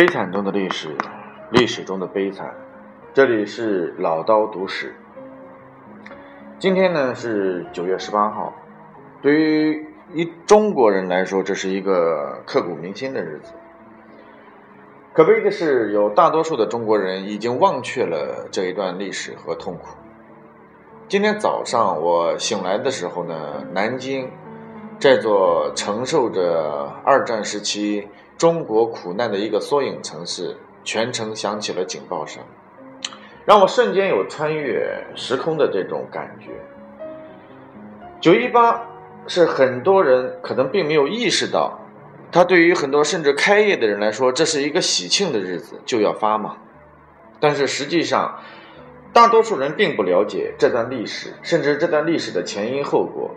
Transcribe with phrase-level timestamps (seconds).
[0.00, 0.96] 悲惨中的历史，
[1.50, 2.54] 历史中的悲惨。
[3.12, 4.94] 这里是老刀读史。
[6.58, 8.54] 今天呢是九月十八号，
[9.20, 13.52] 对于一中国人来说，这是一个刻骨铭心的日子。
[15.12, 19.98] 可悲的是，有大多数的中国人已经忘却了这一段历史和痛苦。
[21.08, 24.30] 今天早上我醒来的时候呢，南京
[25.00, 28.06] 这座承受着二战时期。
[28.36, 32.42] 中国苦难的一个缩影城市，全城响起了警报声，
[33.44, 36.52] 让我瞬间有穿越时空的这种感觉。
[38.18, 38.88] 九一八
[39.26, 41.78] 是很多人可能并没有意识到，
[42.32, 46.56] 它对于很多甚至开业的人来说，这是一个喜庆的日子，就要发嘛。
[47.40, 48.40] 但是实际上，
[49.12, 53.30] 大多数人并不了解这段历史，甚至这段历史的前因后果，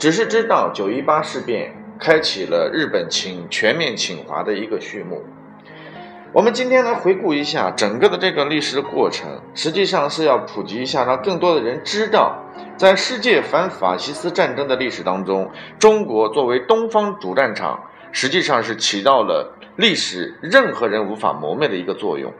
[0.00, 1.76] 只是知道九一八事变。
[2.02, 5.22] 开启了日本侵全面侵华的一个序幕。
[6.32, 12.42] 我们今天来回顾一下整个的这个历史的过程，实际上是要普及一下，让更多的人知道，
[12.78, 17.78] 在世界反法西斯战争的历史当中，中国作为东方主战场，
[18.12, 22.32] 实际上是起到了历史任何人无法磨灭的一个作用。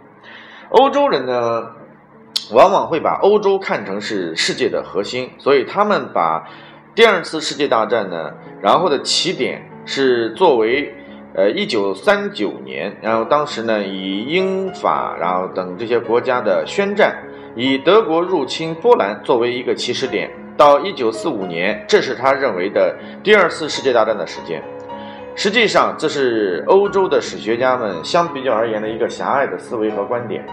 [0.71, 1.73] 欧洲人呢，
[2.53, 6.49] 往往会把欧洲看成是世界的核心，所以他们把。
[6.93, 10.93] 第二次世界大战呢，然后的起点是作为，
[11.35, 17.17] 呃，一九三九年，然后当时呢以英法然后等这些国家的宣战，
[17.55, 24.61] 以德国入侵波兰作为一个起始点，到一九四五年，这是他认为的第二次世界大战的时间。
[25.37, 30.45] 实际上，这是欧洲的史学家们相比较而言的一个狭隘的思维和观点。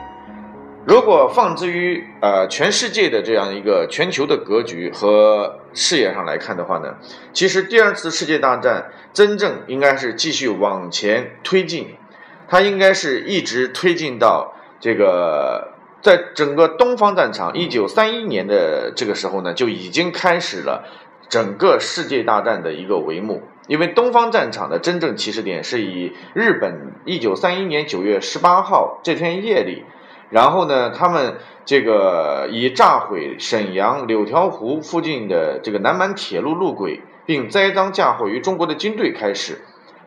[0.87, 6.95] 如果放之于呃全世界的这样一个全球的格局和视野上来看的话呢，
[7.33, 11.97] 其实第二次世界大战真正应该是继续往前推进，
[12.47, 20.85] 它应该是一直推进到这个在整个东方战场，一九三一年的这个时候呢，就已经开始了
[21.27, 29.83] 整个世界大战的一个帷幕，因为东方战场的真正起始点是以日本一九三一年九月十八号这天夜里。
[30.29, 39.61] 然后呢，他们这个以炸毁沈阳柳条湖附近的这个南满铁路路轨，并栽赃嫁祸于中国的军队开始，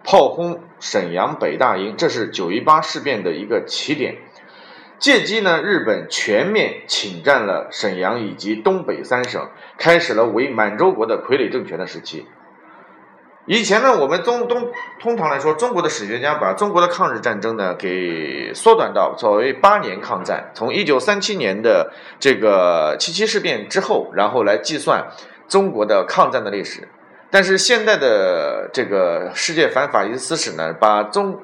[0.04, 4.16] 炮轰沈阳北大营，这是九一八事变的一个起点。
[4.98, 9.48] 借机呢，日本全面侵占了沈阳以及东北三省，
[9.78, 12.26] 开始了为满洲国的傀儡政权的时期。
[13.52, 25.08] 以前呢，我们中东通常来说，中国的史学家把中国的抗日战争呢给缩短到作为八年抗战，从一九三七年的这个七七事变之后，然后来计算
[25.48, 26.86] 中国的抗战的历史。
[27.28, 31.40] 但是现在的这个世界反法西斯史呢，把中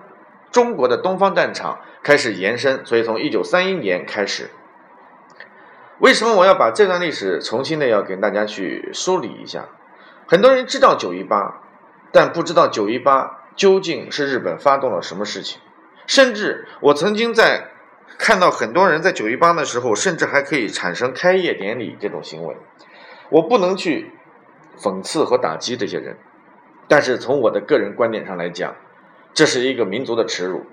[0.52, 4.50] 中国的东方战场开始延伸，所以从一九三一年开始。
[5.98, 9.64] 为什么我要把这段历史重新的要跟大家去梳理一下？
[10.28, 11.62] 很多人知道九一八。
[12.16, 15.60] 但不知道九一八究竟是日本发动了什么事情，
[16.06, 17.68] 甚至我曾经在
[18.16, 22.56] 看到很多人在九一八的时候，甚至还可以产生开业典礼这种行为。
[23.28, 24.12] 我不能去
[24.78, 26.16] 讽刺和打击这些人，
[26.88, 28.74] 但是从我的个人观点上来讲，
[29.34, 30.64] 这是一个民族的耻辱。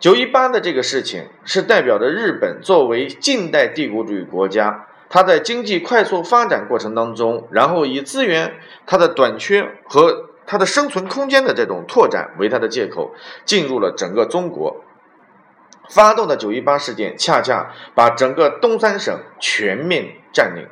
[0.00, 13.14] 九一八的这个事情是代表着日本作为近代帝国主义国家，它在经济快速发展过程当中，然后以资源它的短缺和它的生存空间的这种拓展为它的借口，
[13.44, 14.84] 进入了整个中国，
[15.90, 20.68] 发动的九一八事件，恰恰把整个东三省全面占领，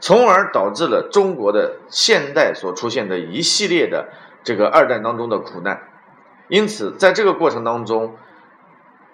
[0.00, 4.08] 从而导致了中国的现代所出现的一系列的
[4.44, 5.82] 这个二战当中的苦难。
[6.48, 8.16] 因此，在这个过程当中，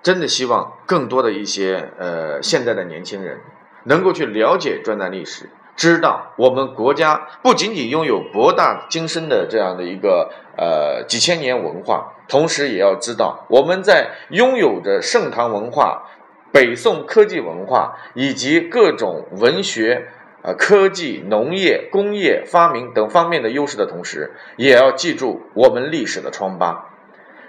[0.02, 3.40] 真的希望更多的一些呃现在的年轻人
[3.84, 5.48] 能够去了解这段历史。
[5.74, 16.04] 知道我们国家不仅仅拥有博大精深的这样的一个呃几千年文化，同时也要知道我们在拥有着盛唐文化、
[16.52, 20.08] 北宋科技文化以及各种文学、
[20.42, 26.90] 呃科技、农业、工业发明等方面的优势的同时，也要记住我们历史的疮疤。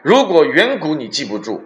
[0.02, 1.64] 如果远古你记不住，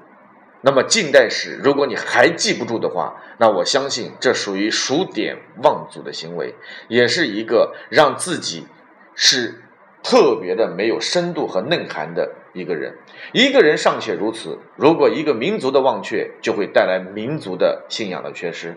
[0.61, 6.55] 那么近代史，如果你还记不住的话，那我相信这属于数典忘祖的行为，
[6.87, 8.65] 也是一个让自己
[9.13, 9.61] 是
[10.01, 12.97] 特别的没有深度和内涵的一个人。
[13.33, 18.75] 一个人尚且如此，如果一个民族的忘却，就会带来民族的信仰的缺失。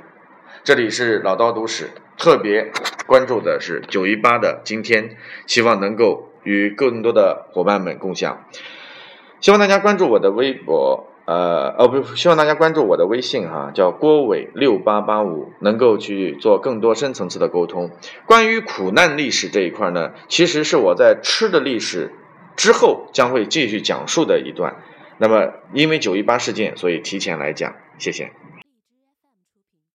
[0.63, 1.89] 这里是老刀读史，
[2.19, 2.71] 特别
[3.07, 5.17] 关注的是九一八的今天，
[5.47, 8.45] 希望能够与更多的伙伴们共享。
[9.41, 11.07] 希望大家关注我的微博。
[11.31, 17.93] 呃，哦不，希望大家关注我的微信哈，叫郭伟六八八五，能够去做更多深层次的沟通。
[18.27, 22.11] 关于苦难历史这一块呢，其实是我在吃的历史
[22.57, 24.75] 之后将会继续讲述的一段。
[25.19, 28.33] 那么，因为九一八事件，所以提前来讲，谢谢。